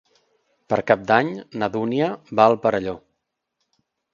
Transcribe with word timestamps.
Per 0.73 0.79
Cap 0.91 1.03
d'Any 1.11 1.29
na 1.63 1.69
Dúnia 1.75 2.09
va 2.41 2.49
al 2.53 2.59
Perelló. 2.65 2.99